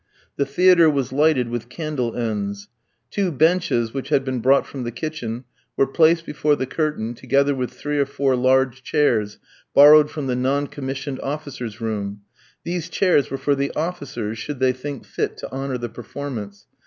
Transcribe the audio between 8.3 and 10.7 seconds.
large chairs, borrowed from the non